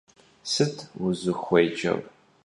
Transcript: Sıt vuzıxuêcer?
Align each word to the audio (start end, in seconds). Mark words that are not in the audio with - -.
Sıt 0.51 0.75
vuzıxuêcer? 0.99 1.99